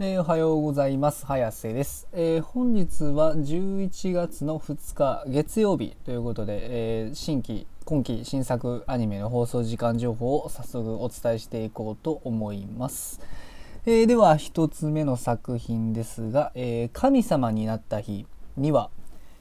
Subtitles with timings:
[0.00, 1.24] えーおはようございます。
[1.24, 13.20] 早瀬です、えー本日は11月の2日月曜日ということで、えー新規今期新作アニメの放送時間情報を早速お伝えしていこうと思います、
[13.86, 18.26] えーでは1つ目の作品ですが「え神様になった日」
[18.58, 18.90] には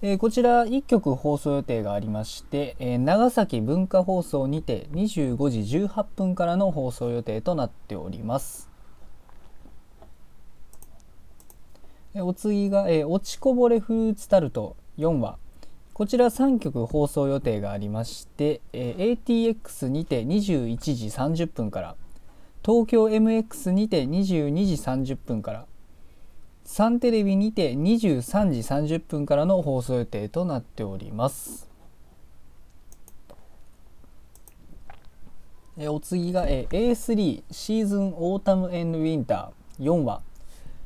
[0.00, 8.68] えこちら1曲放送予定がありまして、え長崎文化放送にて25時18分からの放送予定となっております
[12.07, 15.38] えーお次が、えー落ちこぼれフルーツタルト」4話
[15.94, 21.96] こちら3曲放送予定がありまして、えー ATX にて21時30分から
[22.64, 25.66] 東京 MX にて22時30分から
[26.64, 31.66] サンテレビにて23時30分からの放送予定となっております。
[35.78, 40.20] えお次が、え A3 シーズンオータムウィンター4話、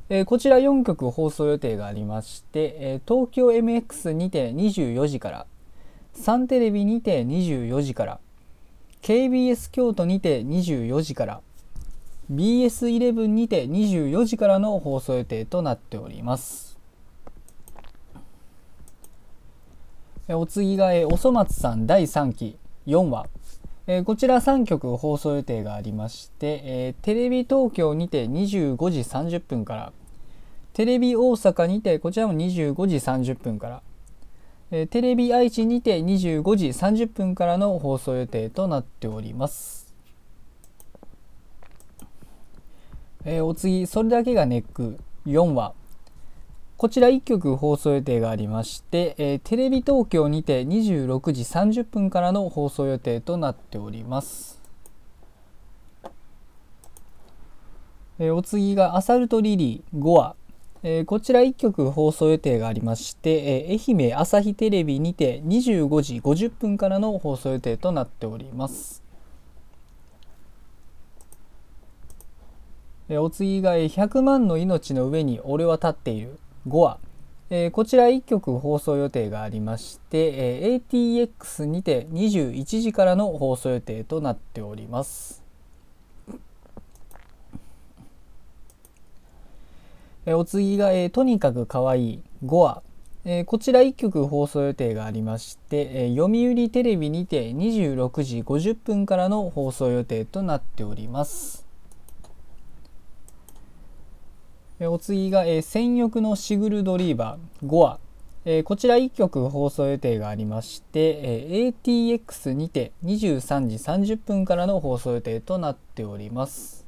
[0.08, 5.46] えーこちら4曲放送予定がありまして、えー東京 MX にて24時から
[6.12, 8.20] サンテレビにて24時から
[9.02, 11.40] KBS 京都にて24時から
[12.30, 16.78] BS11 にて24時からの放送予定となっております。
[20.28, 22.56] お次がえおそ松さん第3期
[22.86, 23.26] 4話。
[23.88, 29.92] えーこちら3曲放送予定がありまして、えーテレビ東京にて25時30分から
[30.72, 33.82] テレビ大阪にてこちらも25時30分から
[34.70, 39.92] えーテレビ愛知にて25時30分からの放送予定となっております。
[43.24, 45.74] えーお次それだけがネック4話。
[46.82, 54.60] こちら1曲放送予定がありまして、えーテレビ東京にて26時30分からの放送予定となっております、
[58.18, 60.34] えーお次がアサルトリリー5話
[60.82, 69.04] えーこちら1曲放送予定がありまして、えー愛媛朝日テレビにて25時50分からの放送予定となっております。
[73.08, 76.40] えーお次が100万の命の上に俺は立っている。
[76.66, 76.98] 5話、
[77.50, 85.42] えーこちら1曲放送予定がありまして、えー ATX にて21時からの放送予定となっております。
[90.24, 92.82] えーお次が、えーとにかく可愛い5話、
[93.24, 101.66] えーこちら1曲放送予定がありまして、えー読売テレビにて26時50分からの放送予定となっております
[104.71, 107.98] えーお次が、えー戦欲のシグルドリーバー5話、
[108.44, 113.76] えーこちら1曲放送予定がありまして、えー ATX にて23時
[114.14, 116.84] 30分からの放送予定となっております。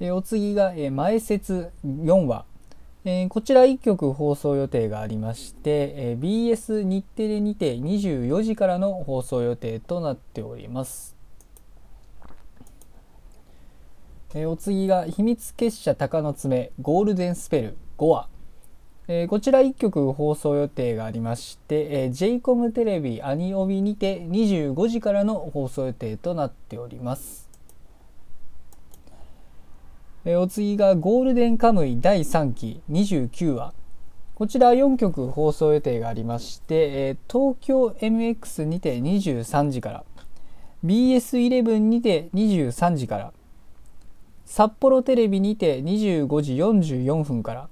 [0.00, 2.44] えーお次が、えー前説4話、
[3.04, 11.11] えーこちら1曲放送予定がありまして、えー BS 日テレにて24時からの放送予定となっております、
[14.34, 18.28] えーお次が秘密結社鷹の爪ゴールデンスペル5話
[19.06, 27.50] えーこちら1曲放送予定がありまして、えー、j コムテレビアニオビにて25時からの放送予定となっております。
[30.24, 33.74] えーお次がゴールデンカムイ第3期29話。
[34.34, 36.74] こちら4曲放送予定がありまして、
[37.08, 40.04] えー東京 MX にて23時から
[40.86, 43.32] BS11 にて23時から
[44.54, 47.68] 札幌テレビにて25時44分から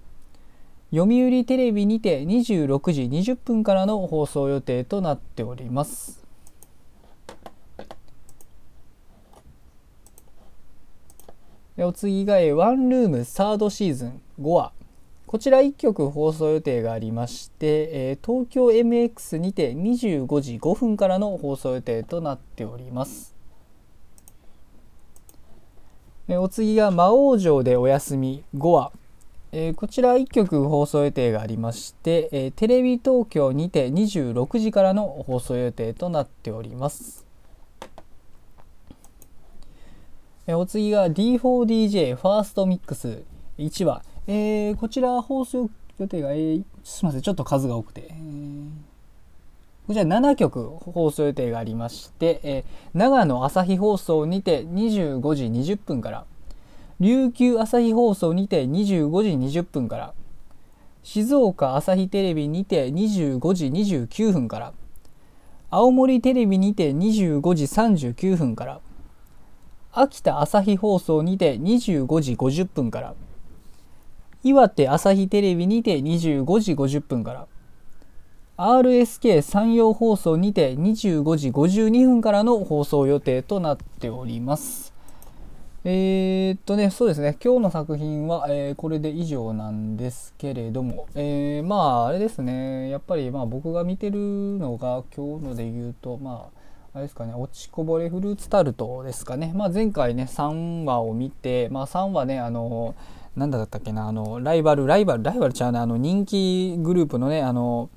[0.91, 6.25] 読売テレビにて26時20分からの放送予定となっております。
[11.77, 14.73] お次がワンルームサードシーズン5話
[15.27, 23.40] こちら1曲放送予定がありまして、え東京 MX にて25時5分からの放送予定となっております。
[26.33, 28.45] えお次が魔王城でお休み。
[28.57, 28.93] 5話
[29.51, 37.27] えーこちら1曲放送予定がありまして、えーテレビ東京にて26時からの放送予定となっております。
[40.47, 43.25] えーお次が D4DJ ファーストミックス。
[43.59, 45.69] 1話、えこちら放送
[45.99, 47.23] 予定が、えすみません。
[47.23, 48.15] ちょっと数が多くて、
[49.91, 56.27] こちら7曲放送予定がありまして、えー長野朝日放送にて25時20分から
[57.01, 60.15] 琉球朝日放送にて25時20分から
[61.03, 64.75] 静岡朝日テレビにて25時29分から
[65.71, 68.81] 青森テレビにて25時39分から
[69.91, 73.15] 秋田朝日放送にて25時50分から
[74.45, 77.47] 岩手朝日テレビにて25時50分から
[78.61, 84.93] RSK 山陽放送にて25時52分からの放送予定となっております。
[85.83, 96.59] えー、っとね、そうですね、今日の作品は、えー、これで以上なんですけれども、えー、まあ、あれですね、やっぱりまあ僕が見てるのが、今日ので言うと、まあ、
[96.93, 99.53] あれですかね、落ちこぼれフルーツタルトですかね。
[99.55, 102.95] まあ、前回ね、3話を見て、まあ、3話ね、あの、
[103.37, 107.89] なんだったっけな、あの、ライバル、ライバル、ライバルちゃうね、あの、人気グループのね、あの、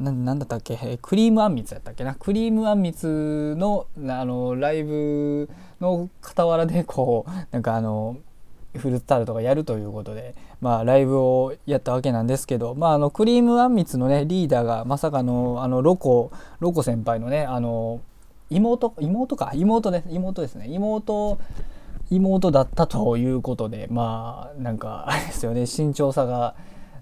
[0.00, 0.98] ななんだったっけ？
[1.02, 2.14] クリームあんみつやったっけな？
[2.14, 5.48] クリームあんみつのあのライブ
[5.80, 8.16] の傍らでこう なんかあの
[8.76, 16.30] フルーツタルトがやるということで、まあ、ライブをやったわけなんですけど、まあ、あのクリームあんみつのねリーダーがまさかのあのロコ
[16.60, 18.00] ロコ先輩のねあの
[18.50, 19.50] 妹妹か？
[19.54, 20.66] 妹です妹ですね。
[20.68, 21.38] 妹
[22.10, 26.54] 妹だったということでまあなんかあれですよね身長差が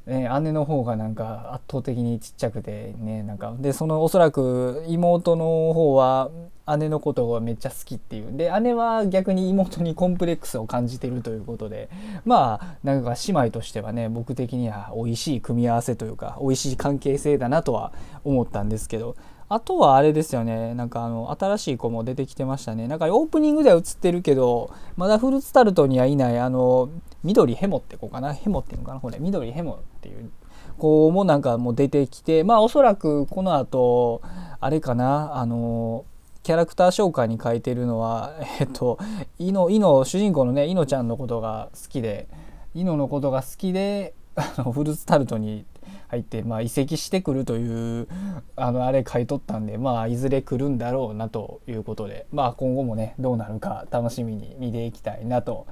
[0.06, 6.30] ね、姉の方がなんか圧倒的にちっちゃくてねなんかでそのおそらく妹の方は
[6.78, 8.36] 姉のことがめっちゃ好きっていう。
[8.36, 11.88] で姉は逆に妹にコンプレックスを感じてるということで
[12.24, 17.92] まあなんか姉妹としてはね僕的には美味しい組み合わせというか美味しい関係性だなとは
[18.22, 19.16] 思ったんですけど
[19.48, 20.74] あとはあれですよね。
[20.74, 22.88] なんかあの新しい子も出てきてましたね。
[22.88, 26.90] なんかオープニングでは映ってるけどまだフルーツタルトにはいないあの
[27.22, 28.34] 緑ヘモって子かな？
[28.34, 29.00] ヘモっていうのかな？
[29.00, 29.18] これ。
[29.18, 30.30] 緑ヘモっていう
[30.78, 34.20] 子もなんかもう出てきてまあおそらくこの後
[34.58, 35.36] あれかな？
[35.36, 36.04] あの
[36.42, 38.98] キャラクター紹介に書いてるのはえっと
[39.38, 42.28] イノイノ主人公のねイノちゃんのことが好きで
[42.74, 45.64] イノのことが好きであのフルーツタルトに
[46.08, 48.08] 入って、まあ、移籍してくるという
[48.56, 55.66] あのあれ買い取ったんで、まあ、いずれ来るんだろうなということで、まあ、今後もねどうなるか楽しみに見ていきたいなと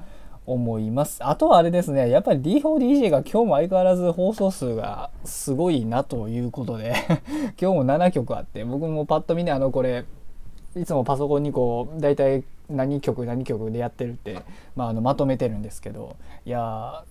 [0.46, 1.25] 思います。
[1.25, 6.94] あとはあれですねやっぱり D4DJ が今日も相変わらず放送数がすごいなということで
[7.60, 10.04] 今日も7曲あって僕もパッと見ねあのこれ
[10.76, 14.42] いつもパソコンにこう大体何曲何曲でやってるって、
[14.74, 16.16] まあ、あのまとめてるんですけど
[16.46, 17.04] いや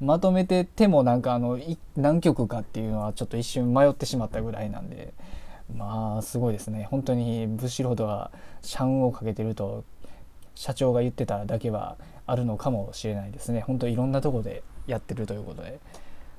[0.00, 1.58] まとめててもなんかあの
[1.96, 5.12] 何曲かっていうのはちょっと一瞬迷ってしまったぐらいなんで
[5.76, 6.86] まあすごいですね。
[6.90, 8.30] 本当にブシロードは
[8.62, 9.84] 社運をかけてると
[10.54, 11.96] 社長が言ってただけは
[12.26, 13.60] あるのかもしれないですね。
[13.60, 15.78] 本当いろんなとこでやってるということで。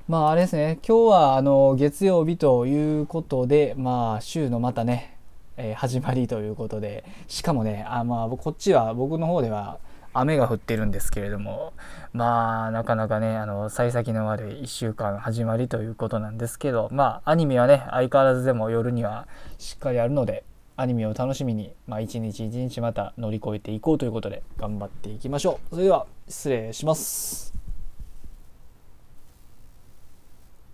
[0.08, 0.78] まああれですね。
[0.86, 5.19] 今日はあの月曜日ということでまあ週のまたね
[5.62, 9.78] え、始まりということでしかもねあまあこっちは僕の方では
[10.12, 11.72] 雨が降ってるんですけれども
[12.12, 19.28] まあなかなかねあの幸先の悪い1週間始まりということなんですけどまあアニメはね相変わらずでも夜には
[19.58, 20.44] しっかりあるので
[20.76, 25.74] アニメを楽しみに、まあ、一日一日また乗り越えていこうということで頑張っていきましょう。
[25.74, 27.59] それでは失礼します。